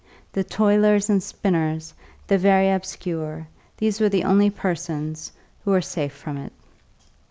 [0.33, 1.93] The toilers and spinners,
[2.25, 3.45] the very obscure,
[3.77, 5.31] these were the only persons
[5.63, 6.53] who were safe from it.